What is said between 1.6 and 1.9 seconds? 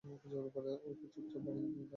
নিয়ে যাও।